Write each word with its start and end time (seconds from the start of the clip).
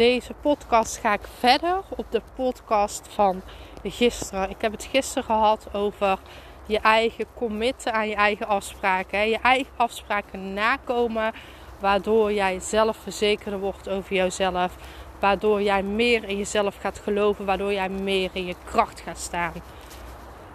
Deze 0.00 0.34
podcast 0.40 0.96
ga 0.96 1.12
ik 1.12 1.26
verder 1.38 1.80
op 1.88 2.06
de 2.10 2.22
podcast 2.34 3.08
van 3.08 3.42
gisteren. 3.82 4.50
Ik 4.50 4.56
heb 4.60 4.72
het 4.72 4.84
gisteren 4.84 5.24
gehad 5.24 5.66
over 5.72 6.18
je 6.66 6.78
eigen 6.78 7.24
committen 7.34 7.92
aan 7.92 8.08
je 8.08 8.14
eigen 8.14 8.46
afspraken. 8.46 9.28
Je 9.28 9.38
eigen 9.42 9.72
afspraken 9.76 10.54
nakomen, 10.54 11.32
waardoor 11.80 12.32
jij 12.32 12.60
zelfverzekerder 12.60 13.60
wordt 13.60 13.88
over 13.88 14.14
jezelf. 14.14 14.74
Waardoor 15.18 15.62
jij 15.62 15.82
meer 15.82 16.24
in 16.24 16.36
jezelf 16.36 16.76
gaat 16.76 16.98
geloven, 16.98 17.44
waardoor 17.44 17.72
jij 17.72 17.88
meer 17.88 18.30
in 18.32 18.46
je 18.46 18.56
kracht 18.64 19.00
gaat 19.00 19.18
staan. 19.18 19.52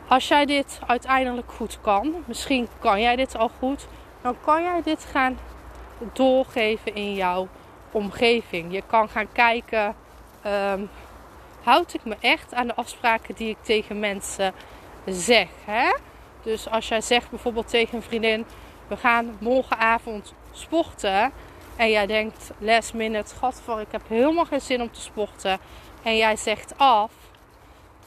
Als 0.07 0.27
jij 0.27 0.45
dit 0.45 0.79
uiteindelijk 0.87 1.51
goed 1.51 1.77
kan, 1.81 2.15
misschien 2.27 2.67
kan 2.79 3.01
jij 3.01 3.15
dit 3.15 3.37
al 3.37 3.51
goed, 3.59 3.87
dan 4.21 4.35
kan 4.45 4.63
jij 4.63 4.81
dit 4.83 5.07
gaan 5.11 5.37
doorgeven 6.13 6.95
in 6.95 7.13
jouw 7.13 7.47
omgeving. 7.95 8.73
Je 8.73 8.83
kan 8.87 9.09
gaan 9.09 9.31
kijken, 9.31 9.95
um, 10.45 10.89
houd 11.63 11.93
ik 11.93 12.05
me 12.05 12.15
echt 12.19 12.53
aan 12.53 12.67
de 12.67 12.75
afspraken 12.75 13.35
die 13.35 13.49
ik 13.49 13.57
tegen 13.61 13.99
mensen 13.99 14.53
zeg. 15.05 15.47
Hè? 15.65 15.95
Dus 16.43 16.69
als 16.69 16.87
jij 16.87 17.01
zegt 17.01 17.29
bijvoorbeeld 17.29 17.69
tegen 17.69 17.95
een 17.95 18.03
vriendin, 18.03 18.45
we 18.87 18.97
gaan 18.97 19.37
morgenavond 19.39 20.33
sporten. 20.51 21.31
En 21.75 21.89
jij 21.89 22.05
denkt 22.05 22.51
last 22.57 22.93
minute, 22.93 23.35
gadver, 23.35 23.79
ik 23.79 23.91
heb 23.91 24.01
helemaal 24.07 24.45
geen 24.45 24.61
zin 24.61 24.81
om 24.81 24.91
te 24.91 25.01
sporten. 25.01 25.59
En 26.03 26.17
jij 26.17 26.35
zegt 26.35 26.77
af, 26.77 27.11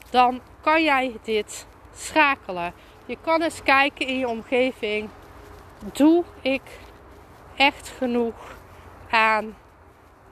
dan 0.09 0.41
kan 0.61 0.83
jij 0.83 1.17
dit 1.23 1.67
schakelen. 1.95 2.73
Je 3.05 3.17
kan 3.21 3.41
eens 3.41 3.63
kijken 3.63 4.07
in 4.07 4.19
je 4.19 4.27
omgeving. 4.27 5.09
Doe 5.93 6.23
ik 6.41 6.61
echt 7.55 7.93
genoeg 7.97 8.57
aan 9.09 9.55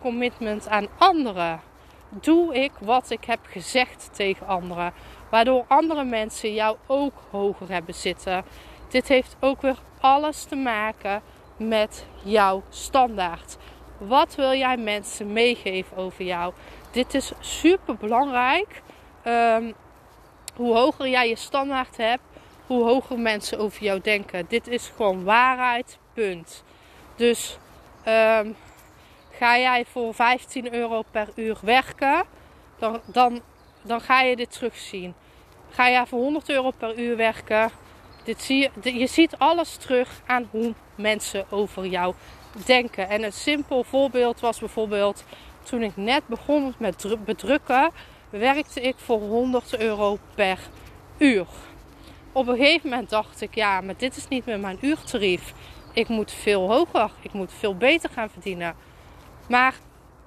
commitment 0.01 0.67
aan 0.67 0.87
anderen? 0.97 1.61
Doe 2.09 2.55
ik 2.55 2.71
wat 2.79 3.09
ik 3.09 3.25
heb 3.25 3.39
gezegd 3.43 4.09
tegen 4.11 4.47
anderen? 4.47 4.93
Waardoor 5.29 5.65
andere 5.67 6.03
mensen 6.03 6.53
jou 6.53 6.77
ook 6.87 7.13
hoger 7.29 7.71
hebben 7.71 7.93
zitten. 7.93 8.45
Dit 8.89 9.07
heeft 9.07 9.35
ook 9.39 9.61
weer 9.61 9.77
alles 9.99 10.43
te 10.43 10.55
maken 10.55 11.21
met 11.57 12.05
jouw 12.23 12.63
standaard. 12.69 13.57
Wat 13.97 14.35
wil 14.35 14.53
jij 14.53 14.77
mensen 14.77 15.33
meegeven 15.33 15.97
over 15.97 16.25
jou? 16.25 16.53
Dit 16.91 17.13
is 17.13 17.31
super 17.39 17.95
belangrijk. 17.95 18.81
Um, 19.27 19.73
hoe 20.57 20.75
hoger 20.75 21.07
jij 21.07 21.29
je 21.29 21.35
standaard 21.35 21.97
hebt, 21.97 22.23
hoe 22.65 22.83
hoger 22.83 23.19
mensen 23.19 23.59
over 23.59 23.83
jou 23.83 24.01
denken. 24.01 24.45
Dit 24.47 24.67
is 24.67 24.91
gewoon 24.95 25.23
waarheid, 25.23 25.97
punt. 26.13 26.63
Dus 27.15 27.57
um, 28.07 28.55
ga 29.37 29.57
jij 29.57 29.85
voor 29.85 30.13
15 30.13 30.73
euro 30.73 31.03
per 31.11 31.27
uur 31.35 31.57
werken, 31.61 32.23
dan, 32.79 33.01
dan, 33.05 33.41
dan 33.81 34.01
ga 34.01 34.21
je 34.21 34.35
dit 34.35 34.51
terugzien. 34.51 35.13
Ga 35.69 35.89
jij 35.89 36.05
voor 36.05 36.19
100 36.19 36.49
euro 36.49 36.71
per 36.71 36.99
uur 36.99 37.15
werken, 37.15 37.71
dit 38.23 38.41
zie 38.41 38.69
je, 38.81 38.99
je 38.99 39.07
ziet 39.07 39.37
alles 39.37 39.75
terug 39.75 40.21
aan 40.25 40.47
hoe 40.51 40.73
mensen 40.95 41.45
over 41.51 41.85
jou 41.85 42.13
denken. 42.65 43.09
En 43.09 43.23
een 43.23 43.33
simpel 43.33 43.83
voorbeeld 43.83 44.39
was 44.39 44.59
bijvoorbeeld 44.59 45.23
toen 45.63 45.83
ik 45.83 45.95
net 45.95 46.27
begon 46.27 46.73
met 46.77 47.15
bedrukken, 47.25 47.91
werkte 48.29 48.81
ik 48.81 48.95
voor 48.97 49.19
100 49.19 49.77
euro 49.77 50.17
per 50.35 50.59
uur. 51.17 51.45
Op 52.31 52.47
een 52.47 52.57
gegeven 52.57 52.89
moment 52.89 53.09
dacht 53.09 53.41
ik, 53.41 53.55
ja, 53.55 53.81
maar 53.81 53.97
dit 53.97 54.17
is 54.17 54.27
niet 54.27 54.45
meer 54.45 54.59
mijn 54.59 54.77
uurtarief. 54.81 55.53
Ik 55.93 56.07
moet 56.07 56.31
veel 56.31 56.71
hoger, 56.71 57.11
ik 57.21 57.33
moet 57.33 57.53
veel 57.53 57.75
beter 57.75 58.09
gaan 58.09 58.29
verdienen. 58.29 58.75
Maar 59.47 59.75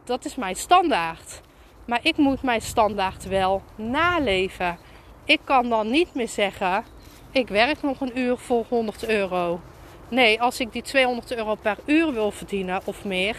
dat 0.04 0.24
is 0.24 0.34
mijn 0.34 0.56
standaard. 0.56 1.40
Maar 1.84 2.00
ik 2.02 2.16
moet 2.16 2.42
mijn 2.42 2.62
standaard 2.62 3.24
wel 3.24 3.62
naleven. 3.74 4.78
Ik 5.24 5.40
kan 5.44 5.68
dan 5.68 5.90
niet 5.90 6.14
meer 6.14 6.28
zeggen: 6.28 6.84
ik 7.30 7.48
werk 7.48 7.82
nog 7.82 8.00
een 8.00 8.18
uur 8.18 8.36
voor 8.36 8.64
100 8.68 9.08
euro. 9.08 9.60
Nee, 10.08 10.40
als 10.40 10.60
ik 10.60 10.72
die 10.72 10.82
200 10.82 11.36
euro 11.36 11.54
per 11.54 11.76
uur 11.84 12.12
wil 12.12 12.30
verdienen 12.30 12.80
of 12.84 13.04
meer, 13.04 13.36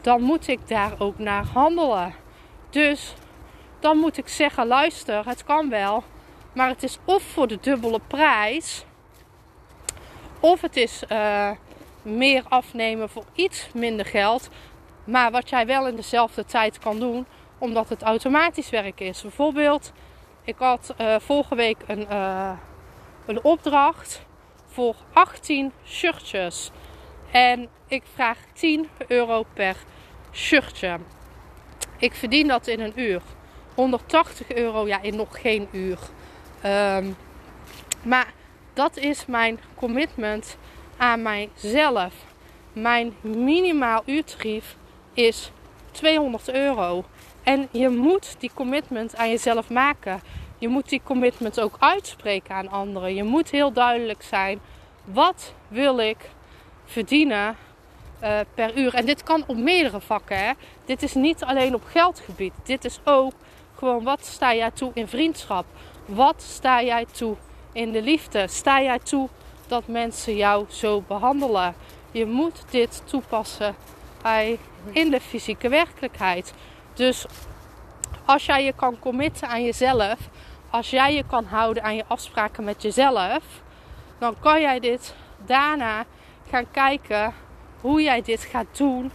dan 0.00 0.22
moet 0.22 0.48
ik 0.48 0.68
daar 0.68 0.92
ook 0.98 1.18
naar 1.18 1.44
handelen. 1.44 2.14
Dus 2.70 3.14
dan 3.80 3.98
moet 3.98 4.16
ik 4.16 4.28
zeggen: 4.28 4.66
luister, 4.66 5.26
het 5.26 5.44
kan 5.44 5.68
wel, 5.68 6.02
maar 6.52 6.68
het 6.68 6.82
is 6.82 6.98
of 7.04 7.22
voor 7.22 7.48
de 7.48 7.58
dubbele 7.60 8.00
prijs, 8.06 8.84
of 10.40 10.60
het 10.60 10.76
is 10.76 11.02
uh, 11.08 11.50
meer 12.02 12.42
afnemen 12.48 13.08
voor 13.08 13.24
iets 13.34 13.68
minder 13.74 14.06
geld. 14.06 14.48
Maar 15.06 15.30
wat 15.30 15.48
jij 15.48 15.66
wel 15.66 15.88
in 15.88 15.96
dezelfde 15.96 16.44
tijd 16.44 16.78
kan 16.78 16.98
doen, 16.98 17.26
omdat 17.58 17.88
het 17.88 18.02
automatisch 18.02 18.70
werk 18.70 19.00
is. 19.00 19.22
Bijvoorbeeld, 19.22 19.92
ik 20.44 20.54
had 20.58 20.94
uh, 21.00 21.16
vorige 21.18 21.54
week 21.54 21.76
een, 21.86 22.06
uh, 22.10 22.52
een 23.26 23.44
opdracht 23.44 24.26
voor 24.66 24.96
18 25.12 25.72
shirtjes. 25.86 26.70
En 27.30 27.68
ik 27.86 28.02
vraag 28.14 28.38
10 28.52 28.88
euro 29.06 29.44
per 29.52 29.76
shirtje. 30.32 30.98
Ik 31.98 32.14
verdien 32.14 32.48
dat 32.48 32.66
in 32.66 32.80
een 32.80 33.00
uur. 33.00 33.22
180 33.74 34.52
euro, 34.52 34.86
ja, 34.86 35.02
in 35.02 35.16
nog 35.16 35.40
geen 35.40 35.68
uur. 35.72 35.98
Um, 36.64 37.16
maar 38.02 38.32
dat 38.74 38.96
is 38.96 39.26
mijn 39.26 39.60
commitment 39.74 40.56
aan 40.96 41.22
mijzelf. 41.22 42.14
Mijn 42.72 43.14
minimaal 43.20 44.02
uurtarief 44.06 44.76
is 45.16 45.50
200 45.90 46.52
euro. 46.52 47.04
En 47.42 47.68
je 47.70 47.88
moet 47.88 48.34
die 48.38 48.50
commitment 48.54 49.16
aan 49.16 49.30
jezelf 49.30 49.70
maken. 49.70 50.20
Je 50.58 50.68
moet 50.68 50.88
die 50.88 51.00
commitment 51.04 51.60
ook 51.60 51.76
uitspreken 51.78 52.54
aan 52.54 52.70
anderen. 52.70 53.14
Je 53.14 53.22
moet 53.22 53.50
heel 53.50 53.72
duidelijk 53.72 54.22
zijn: 54.22 54.60
wat 55.04 55.52
wil 55.68 55.98
ik 55.98 56.16
verdienen 56.84 57.56
uh, 58.22 58.38
per 58.54 58.78
uur? 58.78 58.94
En 58.94 59.06
dit 59.06 59.22
kan 59.22 59.44
op 59.46 59.56
meerdere 59.56 60.00
vakken. 60.00 60.38
Hè? 60.38 60.52
Dit 60.84 61.02
is 61.02 61.14
niet 61.14 61.44
alleen 61.44 61.74
op 61.74 61.84
geldgebied. 61.84 62.52
Dit 62.62 62.84
is 62.84 63.00
ook 63.04 63.32
gewoon 63.74 64.02
wat 64.02 64.24
sta 64.24 64.54
jij 64.54 64.70
toe 64.70 64.90
in 64.94 65.08
vriendschap? 65.08 65.64
Wat 66.04 66.42
sta 66.42 66.82
jij 66.82 67.06
toe 67.12 67.36
in 67.72 67.92
de 67.92 68.02
liefde? 68.02 68.48
Sta 68.48 68.82
jij 68.82 68.98
toe 68.98 69.28
dat 69.66 69.86
mensen 69.86 70.36
jou 70.36 70.64
zo 70.68 71.02
behandelen? 71.06 71.74
Je 72.10 72.26
moet 72.26 72.64
dit 72.70 73.02
toepassen 73.04 73.74
in 74.92 75.10
de 75.10 75.20
fysieke 75.20 75.68
werkelijkheid. 75.68 76.54
Dus 76.94 77.26
als 78.24 78.46
jij 78.46 78.64
je 78.64 78.72
kan 78.72 78.98
committen 78.98 79.48
aan 79.48 79.64
jezelf, 79.64 80.18
als 80.70 80.90
jij 80.90 81.14
je 81.14 81.24
kan 81.26 81.44
houden 81.44 81.82
aan 81.82 81.96
je 81.96 82.04
afspraken 82.06 82.64
met 82.64 82.82
jezelf, 82.82 83.42
dan 84.18 84.34
kan 84.40 84.60
jij 84.60 84.80
dit 84.80 85.14
daarna 85.44 86.04
gaan 86.50 86.70
kijken 86.70 87.34
hoe 87.80 88.02
jij 88.02 88.22
dit 88.22 88.40
gaat 88.40 88.76
doen 88.76 89.12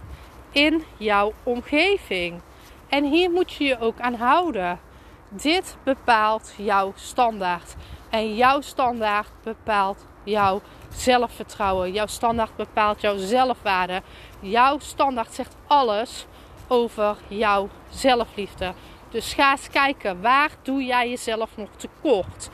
in 0.50 0.84
jouw 0.96 1.32
omgeving. 1.42 2.40
En 2.88 3.04
hier 3.04 3.30
moet 3.30 3.52
je 3.52 3.64
je 3.64 3.80
ook 3.80 4.00
aan 4.00 4.14
houden. 4.14 4.80
Dit 5.28 5.76
bepaalt 5.82 6.54
jouw 6.56 6.92
standaard. 6.96 7.74
En 8.10 8.34
jouw 8.34 8.60
standaard 8.60 9.28
bepaalt 9.42 10.06
jouw 10.24 10.60
zelfvertrouwen. 10.94 11.92
Jouw 11.92 12.06
standaard 12.06 12.56
bepaalt 12.56 13.00
jouw 13.00 13.16
zelfwaarde. 13.16 14.02
Jouw 14.40 14.78
standaard 14.78 15.34
zegt 15.34 15.56
alles 15.66 16.26
over 16.68 17.16
jouw 17.28 17.68
zelfliefde. 17.90 18.72
Dus 19.10 19.34
ga 19.34 19.50
eens 19.50 19.68
kijken, 19.68 20.20
waar 20.20 20.50
doe 20.62 20.84
jij 20.84 21.08
jezelf 21.08 21.50
nog 21.56 21.68
tekort? 21.76 22.48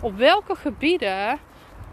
Op 0.00 0.16
welke 0.16 0.54
gebieden 0.54 1.38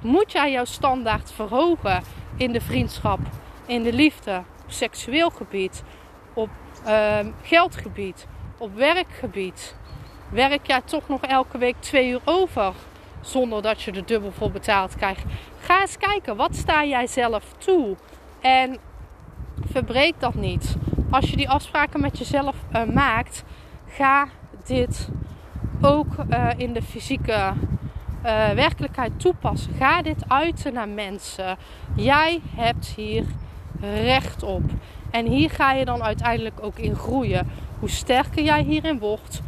moet 0.01 0.31
jij 0.31 0.51
jouw 0.51 0.65
standaard 0.65 1.31
verhogen 1.31 2.03
in 2.37 2.51
de 2.51 2.61
vriendschap, 2.61 3.19
in 3.65 3.83
de 3.83 3.93
liefde, 3.93 4.43
op 4.63 4.71
seksueel 4.71 5.29
gebied, 5.29 5.83
op 6.33 6.49
uh, 6.87 7.19
geldgebied, 7.41 8.27
op 8.57 8.75
werkgebied? 8.75 9.75
Werk 10.29 10.67
jij 10.67 10.81
toch 10.81 11.07
nog 11.07 11.21
elke 11.21 11.57
week 11.57 11.75
twee 11.79 12.09
uur 12.09 12.21
over 12.25 12.73
zonder 13.21 13.61
dat 13.61 13.81
je 13.81 13.91
er 13.91 14.05
dubbel 14.05 14.31
voor 14.31 14.51
betaald 14.51 14.95
krijgt? 14.95 15.23
Ga 15.71 15.81
eens 15.81 15.97
kijken, 15.97 16.35
wat 16.35 16.55
sta 16.55 16.85
jij 16.85 17.07
zelf 17.07 17.43
toe? 17.57 17.95
En 18.41 18.77
verbreek 19.71 20.13
dat 20.19 20.33
niet. 20.33 20.75
Als 21.09 21.29
je 21.29 21.35
die 21.35 21.49
afspraken 21.49 22.01
met 22.01 22.17
jezelf 22.17 22.55
uh, 22.73 22.83
maakt, 22.83 23.43
ga 23.87 24.27
dit 24.65 25.09
ook 25.81 26.07
uh, 26.29 26.47
in 26.57 26.73
de 26.73 26.81
fysieke 26.81 27.31
uh, 27.31 28.49
werkelijkheid 28.49 29.19
toepassen. 29.19 29.73
Ga 29.73 30.01
dit 30.01 30.23
uiten 30.27 30.73
naar 30.73 30.89
mensen. 30.89 31.57
Jij 31.95 32.41
hebt 32.55 32.87
hier 32.87 33.25
recht 33.81 34.43
op. 34.43 34.63
En 35.11 35.25
hier 35.25 35.49
ga 35.49 35.71
je 35.71 35.85
dan 35.85 36.03
uiteindelijk 36.03 36.63
ook 36.63 36.79
in 36.79 36.95
groeien. 36.95 37.47
Hoe 37.79 37.89
sterker 37.89 38.43
jij 38.43 38.61
hierin 38.61 38.99
wordt, 38.99 39.41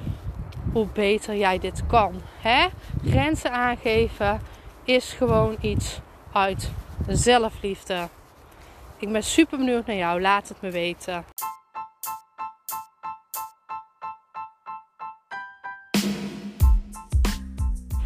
hoe 0.72 0.88
beter 0.94 1.38
jij 1.38 1.60
dit 1.60 1.84
kan. 1.88 2.14
Hè? 2.42 2.68
Grenzen 3.06 3.52
aangeven 3.52 4.40
is 4.84 5.14
gewoon 5.14 5.56
iets 5.62 6.02
uit 6.34 6.72
zelfliefde. 7.08 8.08
Ik 8.98 9.12
ben 9.12 9.24
super 9.24 9.58
benieuwd 9.58 9.86
naar 9.86 9.96
jou. 9.96 10.22
Laat 10.22 10.50
het 10.50 10.62
me 10.62 10.72
weten. 10.72 11.26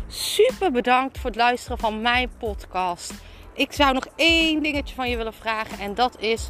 Super 0.07 0.71
bedankt 0.71 1.17
voor 1.17 1.29
het 1.29 1.39
luisteren 1.39 1.77
van 1.77 2.01
mijn 2.01 2.29
podcast. 2.37 3.13
Ik 3.53 3.71
zou 3.71 3.93
nog 3.93 4.07
één 4.15 4.63
dingetje 4.63 4.95
van 4.95 5.09
je 5.09 5.17
willen 5.17 5.33
vragen 5.33 5.79
en 5.79 5.95
dat 5.95 6.19
is: 6.19 6.49